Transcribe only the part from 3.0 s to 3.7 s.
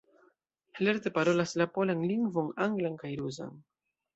kaj rusan.